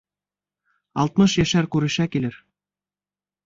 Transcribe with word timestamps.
Алтмыш 1.03 1.37
йәшәр 1.43 1.69
күрешә 1.77 2.11
килер. 2.17 2.43